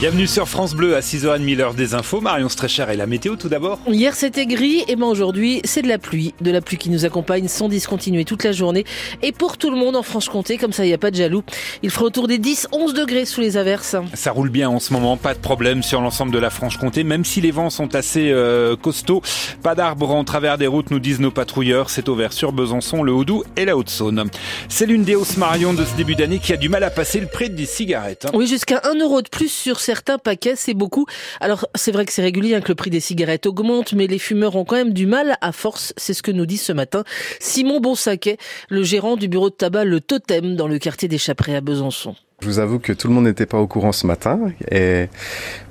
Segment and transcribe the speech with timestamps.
[0.00, 2.20] Bienvenue sur France Bleu à 6h30 l'heure des infos.
[2.20, 3.80] Marion Strecher et la météo tout d'abord.
[3.88, 6.34] Hier c'était gris et ben aujourd'hui c'est de la pluie.
[6.40, 8.84] De la pluie qui nous accompagne sans discontinuer toute la journée.
[9.22, 11.42] Et pour tout le monde en Franche-Comté, comme ça il n'y a pas de jaloux,
[11.82, 13.96] il fera autour des 10-11 degrés sous les averses.
[14.14, 17.24] Ça roule bien en ce moment, pas de problème sur l'ensemble de la Franche-Comté, même
[17.24, 19.22] si les vents sont assez euh, costauds.
[19.64, 21.90] Pas d'arbres en travers des routes nous disent nos patrouilleurs.
[21.90, 24.30] C'est au vert sur Besançon, le Haut-Doubs et la Haute-Saône.
[24.68, 27.18] C'est l'une des hausses Marion de ce début d'année qui a du mal à passer
[27.18, 28.26] le prix des cigarettes.
[28.26, 28.32] Hein.
[28.34, 31.06] Oui, jusqu'à 1 euro de plus sur certains paquets, c'est beaucoup.
[31.40, 34.18] Alors, c'est vrai que c'est régulier hein, que le prix des cigarettes augmente, mais les
[34.18, 35.94] fumeurs ont quand même du mal à force.
[35.96, 37.04] C'est ce que nous dit ce matin
[37.40, 38.36] Simon Bonsaquet,
[38.68, 42.14] le gérant du bureau de tabac Le Totem dans le quartier des Chaprais à Besançon.
[42.42, 45.08] Je vous avoue que tout le monde n'était pas au courant ce matin et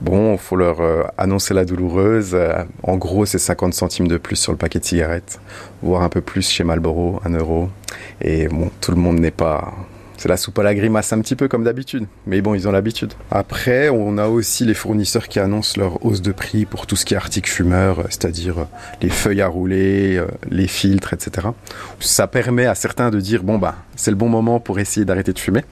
[0.02, 2.32] bon, faut leur euh, annoncer la douloureuse.
[2.34, 5.40] Euh, en gros, c'est 50 centimes de plus sur le paquet de cigarettes,
[5.84, 7.70] voire un peu plus chez Marlboro, 1 euro.
[8.20, 9.76] Et bon, tout le monde n'est pas
[10.18, 12.06] c'est la soupe à la grimace un petit peu comme d'habitude.
[12.26, 13.14] Mais bon, ils ont l'habitude.
[13.32, 17.06] Après, on a aussi les fournisseurs qui annoncent leur hausse de prix pour tout ce
[17.06, 18.66] qui est articles fumeurs, c'est-à-dire euh,
[19.02, 21.48] les feuilles à rouler, euh, les filtres, etc.
[22.00, 25.34] Ça permet à certains de dire, bon, bah, c'est le bon moment pour essayer d'arrêter
[25.34, 25.64] de fumer.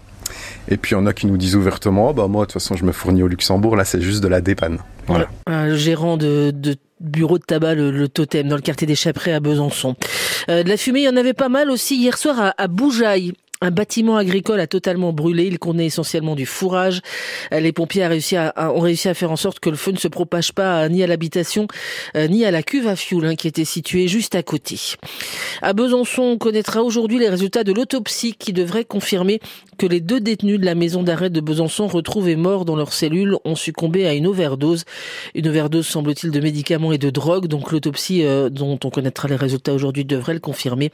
[0.68, 2.76] Et puis il y en a qui nous disent ouvertement, bah moi de toute façon
[2.76, 4.80] je me fournis au Luxembourg, là c'est juste de la dépanne.
[5.08, 5.30] Voilà.
[5.46, 6.52] Un gérant de,
[7.00, 9.96] bureau de tabac, le, totem, dans le quartier des Chaprais à Besançon.
[10.50, 12.68] Euh, de la fumée, il y en avait pas mal aussi hier soir à, à
[12.68, 13.34] Boujaille.
[13.62, 15.46] Un bâtiment agricole a totalement brûlé.
[15.46, 17.02] Il contenait essentiellement du fourrage.
[17.52, 20.88] Les pompiers ont réussi à faire en sorte que le feu ne se propage pas
[20.90, 21.68] ni à l'habitation
[22.16, 24.80] euh, ni à la cuve à fioul hein, qui était située juste à côté.
[25.62, 29.40] À Besançon, on connaîtra aujourd'hui les résultats de l'autopsie qui devrait confirmer
[29.78, 33.38] que les deux détenus de la maison d'arrêt de Besançon retrouvés morts dans leurs cellules
[33.46, 34.86] ont succombé à une overdose.
[35.34, 37.48] Une overdose semble-t-il de médicaments et de drogues.
[37.48, 40.92] Donc l'autopsie euh, dont on connaîtra les résultats aujourd'hui devrait le confirmer.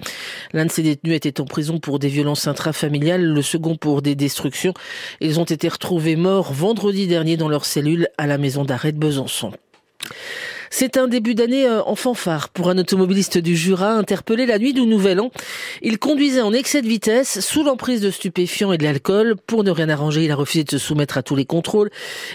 [0.53, 4.15] L'un de ces détenus était en prison pour des violences intrafamiliales, le second pour des
[4.15, 4.73] destructions.
[5.19, 8.97] Ils ont été retrouvés morts vendredi dernier dans leur cellule à la maison d'arrêt de
[8.97, 9.51] Besançon.
[10.73, 14.71] C'est un début d'année euh, en fanfare pour un automobiliste du Jura interpellé la nuit
[14.71, 15.29] du Nouvel An.
[15.81, 19.35] Il conduisait en excès de vitesse, sous l'emprise de stupéfiants et de l'alcool.
[19.35, 21.89] Pour ne rien arranger, il a refusé de se soumettre à tous les contrôles.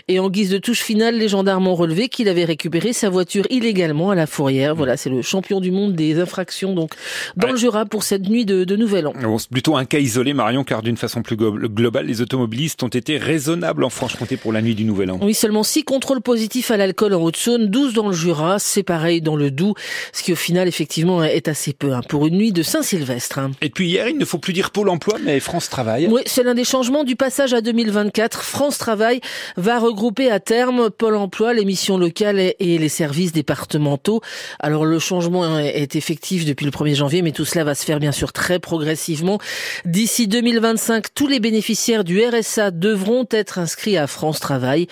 [0.06, 3.46] Et en guise de touche finale, les gendarmes ont relevé qu'il avait récupéré sa voiture
[3.48, 4.74] illégalement à la fourrière.
[4.74, 6.92] Voilà, c'est le champion du monde des infractions donc
[7.36, 9.14] dans le Jura pour cette nuit de, de Nouvel An.
[9.38, 13.16] c'est plutôt un cas isolé, Marion, car d'une façon plus globale, les automobilistes ont été
[13.16, 15.18] raisonnables en Franche-Comté pour la nuit du Nouvel An.
[15.22, 18.25] Oui, seulement 6 contrôles positifs à l'alcool en Haute-Saône, 12 dans le Jura
[18.58, 19.74] c'est pareil dans le Doubs,
[20.12, 23.38] ce qui au final effectivement est assez peu hein, pour une nuit de Saint-Sylvestre.
[23.38, 23.52] Hein.
[23.62, 26.08] Et puis hier, il ne faut plus dire Pôle Emploi, mais France Travail.
[26.10, 28.42] Oui, c'est l'un des changements du passage à 2024.
[28.42, 29.20] France Travail
[29.56, 34.20] va regrouper à terme Pôle Emploi, les missions locales et les services départementaux.
[34.60, 38.00] Alors le changement est effectif depuis le 1er janvier, mais tout cela va se faire
[38.00, 39.38] bien sûr très progressivement.
[39.84, 44.86] D'ici 2025, tous les bénéficiaires du RSA devront être inscrits à France Travail.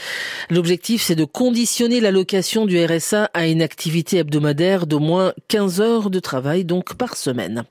[0.51, 6.11] L'objectif, c'est de conditionner l'allocation du RSA à une activité hebdomadaire d'au moins 15 heures
[6.11, 7.65] de travail donc par semaine.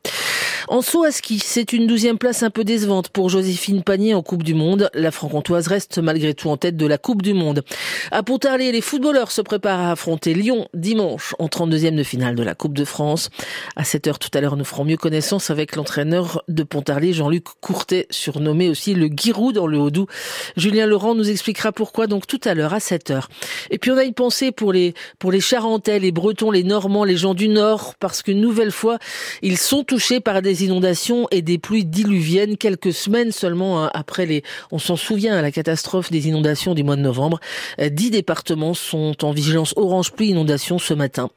[0.69, 4.22] En saut à ski, c'est une douzième place un peu décevante pour Joséphine Panier en
[4.22, 4.90] Coupe du Monde.
[4.94, 7.63] La franc-comtoise reste malgré tout en tête de la Coupe du Monde.
[8.12, 12.44] À Pontarlier, les footballeurs se préparent à affronter Lyon dimanche en 32e de finale de
[12.44, 13.29] la Coupe de France.
[13.75, 17.44] À 7 heures tout à l'heure, nous ferons mieux connaissance avec l'entraîneur de Pontarlier, Jean-Luc
[17.59, 20.07] Courtet, surnommé aussi le Guirou dans le Haut-Doubs.
[20.56, 23.28] Julien Laurent nous expliquera pourquoi donc tout à l'heure à 7 heures.
[23.69, 27.03] Et puis on a une pensée pour les, pour les Charentais, les Bretons, les Normands,
[27.03, 28.97] les gens du Nord, parce qu'une nouvelle fois,
[29.41, 34.25] ils sont touchés par des inondations et des pluies diluviennes quelques semaines seulement hein, après
[34.25, 37.40] les, on s'en souvient, la catastrophe des inondations du mois de novembre.
[37.80, 41.30] Euh, dix départements sont en vigilance orange pluie inondation ce matin.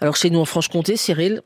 [0.00, 1.42] Alors chez nous en Franche-Comté, Cyril,